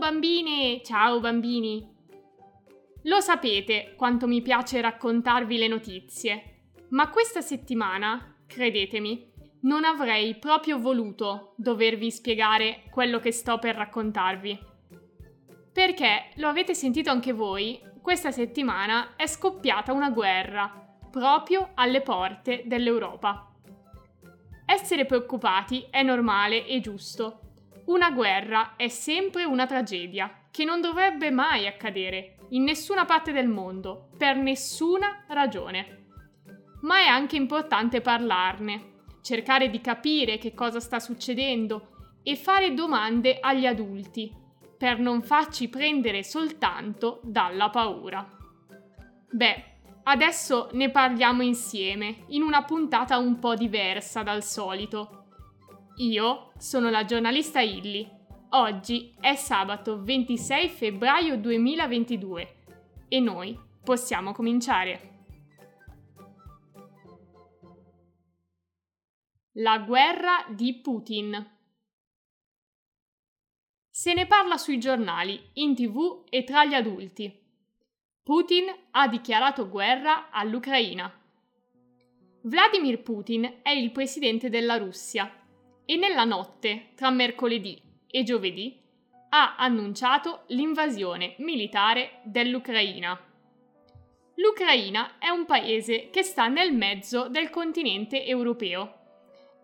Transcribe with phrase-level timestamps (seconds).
[0.00, 0.80] bambine!
[0.82, 1.86] Ciao bambini!
[3.02, 9.30] Lo sapete quanto mi piace raccontarvi le notizie, ma questa settimana, credetemi,
[9.64, 14.58] non avrei proprio voluto dovervi spiegare quello che sto per raccontarvi.
[15.70, 22.62] Perché, lo avete sentito anche voi, questa settimana è scoppiata una guerra, proprio alle porte
[22.64, 23.52] dell'Europa.
[24.64, 27.49] Essere preoccupati è normale e giusto.
[27.86, 33.48] Una guerra è sempre una tragedia che non dovrebbe mai accadere in nessuna parte del
[33.48, 36.06] mondo, per nessuna ragione.
[36.82, 43.38] Ma è anche importante parlarne, cercare di capire che cosa sta succedendo e fare domande
[43.40, 44.32] agli adulti,
[44.76, 48.28] per non farci prendere soltanto dalla paura.
[49.30, 49.70] Beh,
[50.02, 55.19] Adesso ne parliamo insieme, in una puntata un po' diversa dal solito.
[56.00, 58.08] Io sono la giornalista Illy.
[58.52, 62.56] Oggi è sabato 26 febbraio 2022
[63.06, 65.08] e noi possiamo cominciare.
[69.56, 71.58] La guerra di Putin.
[73.90, 77.30] Se ne parla sui giornali, in tv e tra gli adulti.
[78.22, 81.12] Putin ha dichiarato guerra all'Ucraina.
[82.44, 85.30] Vladimir Putin è il presidente della Russia
[85.90, 87.76] e nella notte tra mercoledì
[88.08, 88.80] e giovedì
[89.30, 93.18] ha annunciato l'invasione militare dell'Ucraina.
[94.36, 98.98] L'Ucraina è un paese che sta nel mezzo del continente europeo.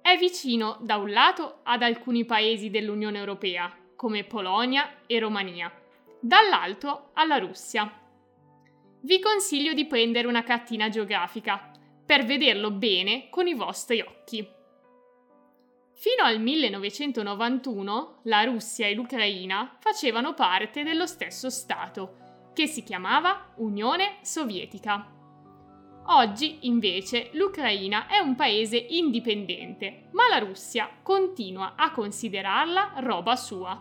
[0.00, 5.72] È vicino da un lato ad alcuni paesi dell'Unione Europea, come Polonia e Romania,
[6.20, 7.96] dall'altro alla Russia
[9.04, 11.72] vi consiglio di prendere una cartina geografica
[12.06, 14.60] per vederlo bene con i vostri occhi.
[16.02, 23.52] Fino al 1991 la Russia e l'Ucraina facevano parte dello stesso Stato, che si chiamava
[23.58, 25.08] Unione Sovietica.
[26.06, 33.80] Oggi, invece, l'Ucraina è un paese indipendente, ma la Russia continua a considerarla roba sua.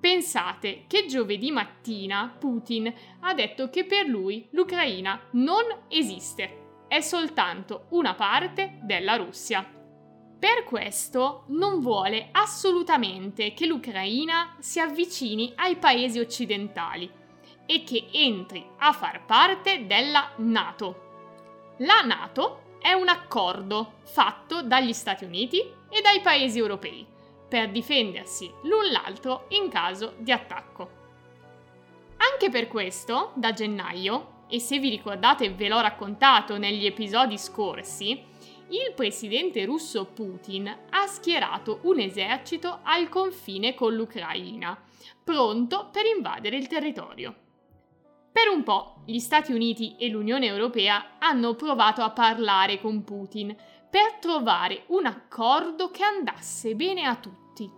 [0.00, 7.86] Pensate che giovedì mattina Putin ha detto che per lui l'Ucraina non esiste, è soltanto
[7.90, 9.77] una parte della Russia.
[10.38, 17.10] Per questo non vuole assolutamente che l'Ucraina si avvicini ai paesi occidentali
[17.66, 21.74] e che entri a far parte della Nato.
[21.78, 27.04] La Nato è un accordo fatto dagli Stati Uniti e dai paesi europei
[27.48, 30.90] per difendersi l'un l'altro in caso di attacco.
[32.18, 38.27] Anche per questo, da gennaio, e se vi ricordate ve l'ho raccontato negli episodi scorsi,
[38.70, 44.78] il presidente russo Putin ha schierato un esercito al confine con l'Ucraina,
[45.24, 47.34] pronto per invadere il territorio.
[48.30, 53.56] Per un po' gli Stati Uniti e l'Unione Europea hanno provato a parlare con Putin
[53.90, 57.70] per trovare un accordo che andasse bene a tutti,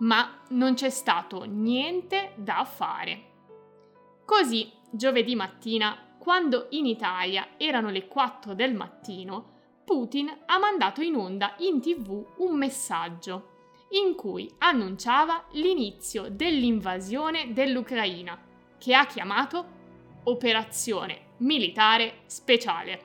[0.00, 3.24] ma non c'è stato niente da fare.
[4.26, 9.56] Così, giovedì mattina, quando in Italia erano le 4 del mattino,
[9.88, 18.38] Putin ha mandato in onda in tv un messaggio in cui annunciava l'inizio dell'invasione dell'Ucraina,
[18.76, 19.64] che ha chiamato
[20.24, 23.00] Operazione Militare Speciale.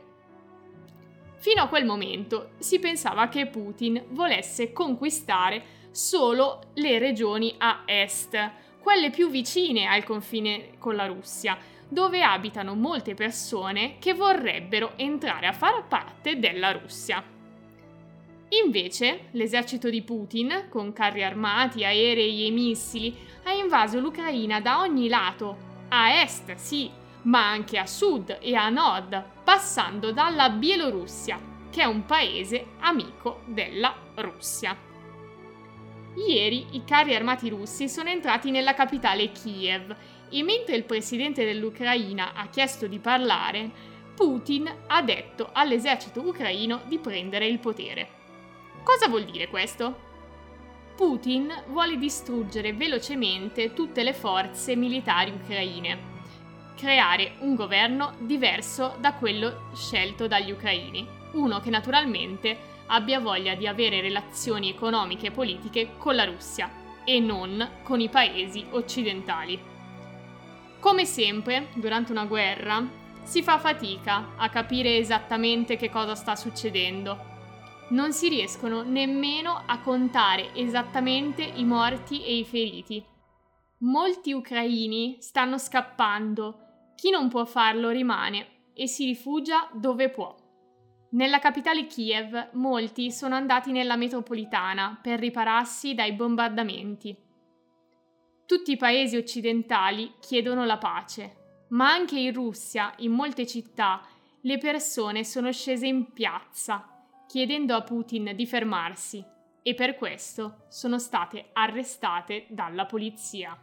[1.37, 8.51] Fino a quel momento si pensava che Putin volesse conquistare solo le regioni a est,
[8.81, 11.57] quelle più vicine al confine con la Russia,
[11.93, 17.23] dove abitano molte persone che vorrebbero entrare a far parte della Russia.
[18.65, 25.07] Invece, l'esercito di Putin, con carri armati, aerei e missili, ha invaso l'Ucraina da ogni
[25.07, 26.89] lato, a est sì,
[27.23, 31.39] ma anche a sud e a nord, passando dalla Bielorussia,
[31.69, 34.75] che è un paese amico della Russia.
[36.15, 39.95] Ieri i carri armati russi sono entrati nella capitale Kiev
[40.33, 43.69] e mentre il presidente dell'Ucraina ha chiesto di parlare,
[44.15, 48.21] Putin ha detto all'esercito ucraino di prendere il potere.
[48.83, 50.11] Cosa vuol dire questo?
[50.95, 56.11] Putin vuole distruggere velocemente tutte le forze militari ucraine
[56.75, 62.57] creare un governo diverso da quello scelto dagli ucraini, uno che naturalmente
[62.87, 66.69] abbia voglia di avere relazioni economiche e politiche con la Russia
[67.05, 69.72] e non con i paesi occidentali.
[70.83, 72.85] Come sempre, durante una guerra,
[73.23, 77.31] si fa fatica a capire esattamente che cosa sta succedendo.
[77.91, 83.11] Non si riescono nemmeno a contare esattamente i morti e i feriti
[83.83, 90.35] molti ucraini stanno scappando, chi non può farlo rimane e si rifugia dove può.
[91.11, 97.15] Nella capitale Kiev molti sono andati nella metropolitana per ripararsi dai bombardamenti.
[98.45, 104.01] Tutti i paesi occidentali chiedono la pace, ma anche in Russia, in molte città,
[104.41, 106.93] le persone sono scese in piazza
[107.33, 109.25] chiedendo a Putin di fermarsi
[109.63, 113.57] e per questo sono state arrestate dalla polizia.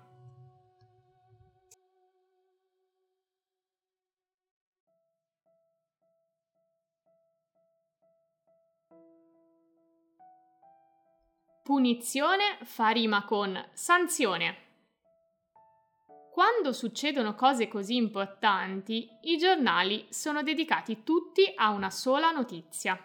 [11.63, 14.70] Punizione fa rima con sanzione.
[16.41, 22.99] Quando succedono cose così importanti, i giornali sono dedicati tutti a una sola notizia.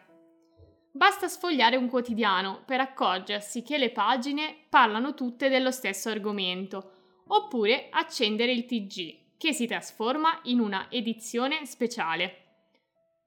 [0.90, 7.90] Basta sfogliare un quotidiano per accorgersi che le pagine parlano tutte dello stesso argomento, oppure
[7.90, 12.44] accendere il TG, che si trasforma in una edizione speciale.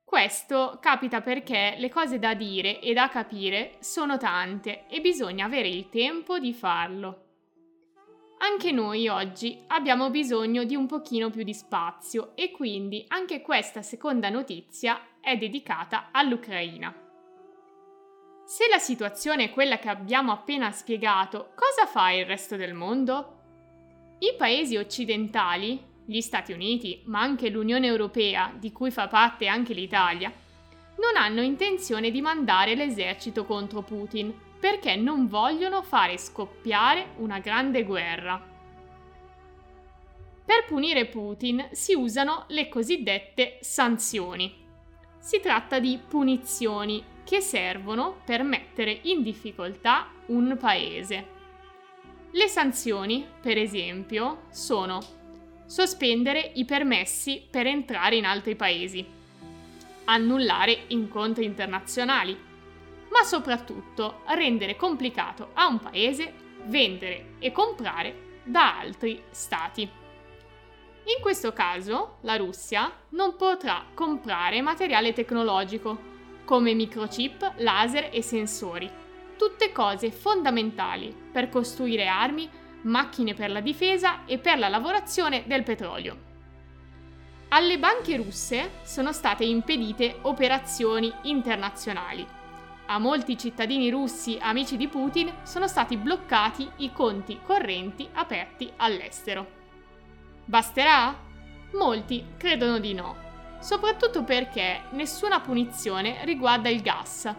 [0.07, 5.69] Questo capita perché le cose da dire e da capire sono tante e bisogna avere
[5.69, 7.28] il tempo di farlo.
[8.41, 13.83] Anche noi oggi abbiamo bisogno di un pochino più di spazio e quindi anche questa
[13.83, 16.95] seconda notizia è dedicata all'Ucraina.
[18.45, 23.37] Se la situazione è quella che abbiamo appena spiegato, cosa fa il resto del mondo?
[24.21, 29.75] I paesi occidentali, gli Stati Uniti, ma anche l'Unione Europea, di cui fa parte anche
[29.75, 30.33] l'Italia,
[30.99, 37.85] non hanno intenzione di mandare l'esercito contro Putin perché non vogliono fare scoppiare una grande
[37.85, 38.57] guerra.
[40.45, 44.67] Per punire Putin si usano le cosiddette sanzioni.
[45.19, 51.37] Si tratta di punizioni che servono per mettere in difficoltà un paese.
[52.31, 55.01] Le sanzioni, per esempio, sono
[55.67, 59.05] sospendere i permessi per entrare in altri paesi,
[60.05, 62.48] annullare incontri internazionali,
[63.19, 66.33] ma soprattutto rendere complicato a un paese
[66.67, 69.83] vendere e comprare da altri stati.
[69.83, 78.89] In questo caso la Russia non potrà comprare materiale tecnologico come microchip, laser e sensori.
[79.37, 82.49] Tutte cose fondamentali per costruire armi,
[82.83, 86.27] macchine per la difesa e per la lavorazione del petrolio.
[87.49, 92.38] Alle banche russe sono state impedite operazioni internazionali.
[92.91, 99.47] A molti cittadini russi amici di Putin sono stati bloccati i conti correnti aperti all'estero.
[100.45, 101.17] Basterà?
[101.73, 103.27] Molti credono di no
[103.61, 107.33] soprattutto perché nessuna punizione riguarda il gas,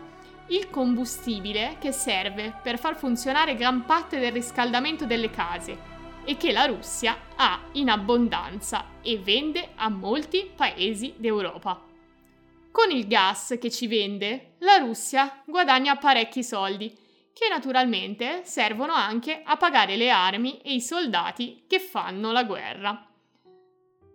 [0.48, 6.52] il combustibile che serve per far funzionare gran parte del riscaldamento delle case e che
[6.52, 11.89] la Russia ha in abbondanza e vende a molti paesi d'Europa.
[12.72, 16.96] Con il gas che ci vende, la Russia guadagna parecchi soldi,
[17.34, 23.08] che naturalmente servono anche a pagare le armi e i soldati che fanno la guerra.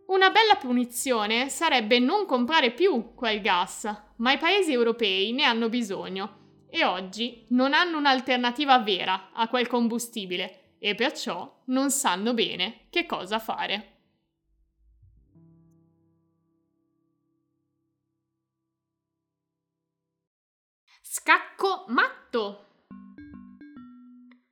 [0.07, 5.69] Una bella punizione sarebbe non comprare più quel gas, ma i paesi europei ne hanno
[5.69, 12.87] bisogno e oggi non hanno un'alternativa vera a quel combustibile e perciò non sanno bene
[12.91, 13.94] che cosa fare.
[21.27, 22.67] Scacco matto!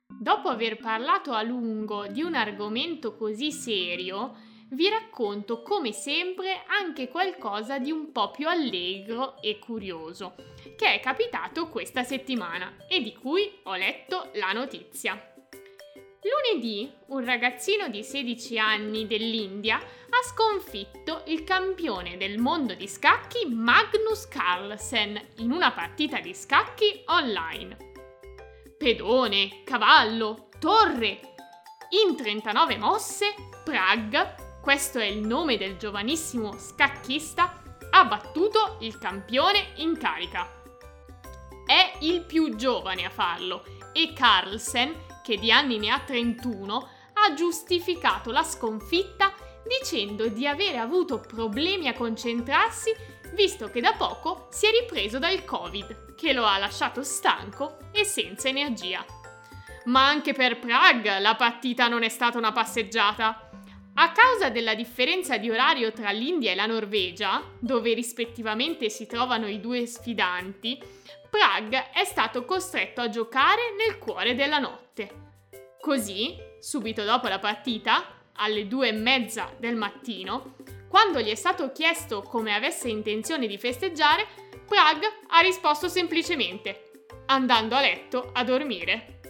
[0.09, 4.37] Dopo aver parlato a lungo di un argomento così serio,
[4.71, 10.35] vi racconto come sempre anche qualcosa di un po' più allegro e curioso,
[10.75, 15.32] che è capitato questa settimana e di cui ho letto la notizia.
[16.25, 23.47] Lunedì un ragazzino di 16 anni dell'India ha sconfitto il campione del mondo di scacchi
[23.47, 27.77] Magnus Carlsen in una partita di scacchi online.
[28.79, 31.35] Pedone, cavallo, torre.
[32.07, 39.73] In 39 mosse, Prague questo è il nome del giovanissimo scacchista, ha battuto il campione
[39.79, 40.49] in carica.
[41.67, 47.35] È il più giovane a farlo e Carlsen, che di anni ne ha 31, ha
[47.35, 49.33] giustificato la sconfitta
[49.65, 52.93] dicendo di avere avuto problemi a concentrarsi
[53.35, 58.05] visto che da poco si è ripreso dal Covid, che lo ha lasciato stanco e
[58.05, 59.05] senza energia.
[59.85, 63.49] Ma anche per Prague la partita non è stata una passeggiata.
[63.95, 69.47] A causa della differenza di orario tra l'India e la Norvegia, dove rispettivamente si trovano
[69.47, 70.81] i due sfidanti,
[71.33, 75.31] Prague è stato costretto a giocare nel cuore della notte.
[75.81, 80.57] Così, subito dopo la partita, alle due e mezza del mattino,
[80.91, 84.27] quando gli è stato chiesto come avesse intenzione di festeggiare,
[84.69, 89.22] Prague ha risposto semplicemente, andando a letto a dormire.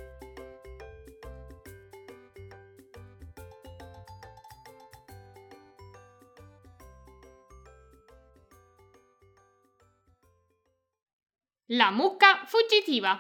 [11.75, 13.19] La mucca fuggitiva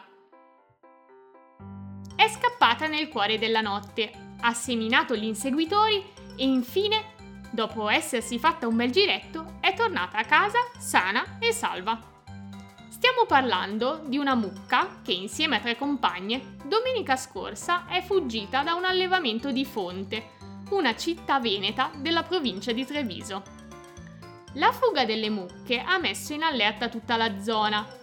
[2.14, 6.04] è scappata nel cuore della notte, ha seminato gli inseguitori
[6.36, 7.14] e infine,
[7.50, 11.98] dopo essersi fatta un bel giretto, è tornata a casa sana e salva.
[12.90, 18.74] Stiamo parlando di una mucca che insieme a tre compagne domenica scorsa è fuggita da
[18.74, 20.32] un allevamento di Fonte,
[20.72, 23.60] una città veneta della provincia di Treviso.
[24.56, 28.00] La fuga delle mucche ha messo in allerta tutta la zona,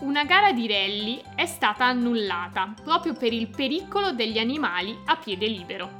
[0.00, 5.46] una gara di rally è stata annullata proprio per il pericolo degli animali a piede
[5.46, 5.98] libero.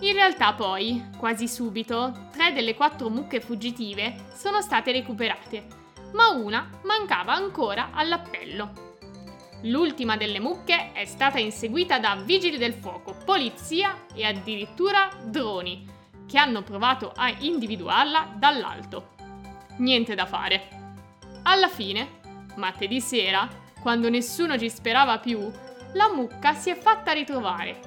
[0.00, 5.66] In realtà poi, quasi subito, tre delle quattro mucche fuggitive sono state recuperate,
[6.12, 8.90] ma una mancava ancora all'appello.
[9.62, 15.86] L'ultima delle mucche è stata inseguita da vigili del fuoco, polizia e addirittura droni,
[16.26, 19.10] che hanno provato a individuarla dall'alto.
[19.78, 20.68] Niente da fare.
[21.44, 22.20] Alla fine,
[22.56, 23.48] Martedì sera,
[23.80, 25.50] quando nessuno ci sperava più,
[25.94, 27.80] la mucca si è fatta ritrovare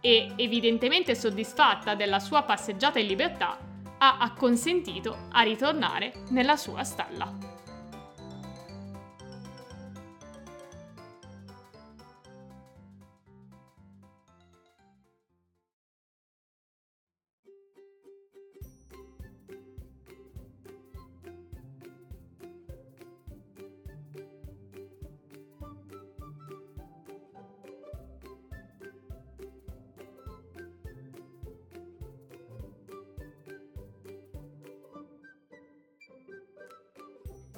[0.00, 3.56] e, evidentemente soddisfatta della sua passeggiata in libertà,
[3.98, 7.51] ha acconsentito a ritornare nella sua stalla.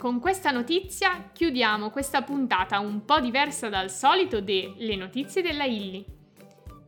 [0.05, 6.05] Con questa notizia chiudiamo questa puntata un po' diversa dal solito delle notizie della Illy.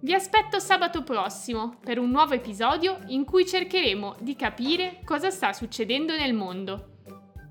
[0.00, 5.54] Vi aspetto sabato prossimo per un nuovo episodio in cui cercheremo di capire cosa sta
[5.54, 6.99] succedendo nel mondo.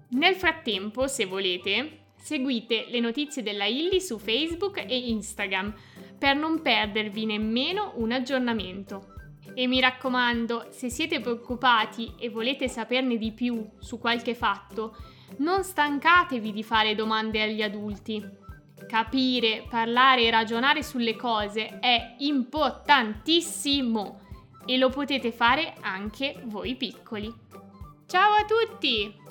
[0.10, 5.74] Nel frattempo, se volete, seguite le notizie della Illy su Facebook e Instagram
[6.20, 9.16] per non perdervi nemmeno un aggiornamento.
[9.56, 14.96] E mi raccomando, se siete preoccupati e volete saperne di più su qualche fatto,
[15.38, 18.24] non stancatevi di fare domande agli adulti.
[18.88, 24.22] Capire, parlare e ragionare sulle cose è importantissimo
[24.66, 27.34] e lo potete fare anche voi piccoli.
[28.06, 29.25] Ciao a tutti!